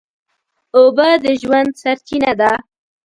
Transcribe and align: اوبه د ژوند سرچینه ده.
اوبه 0.77 1.07
د 1.23 1.25
ژوند 1.41 1.71
سرچینه 1.81 2.31
ده. 2.39 2.51